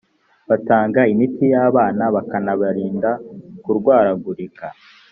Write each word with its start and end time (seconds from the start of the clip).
batanga 0.49 1.01
imitiyabana 1.13 2.03
bakanabarinda 2.15 3.11
kurwaragurika. 3.63 4.65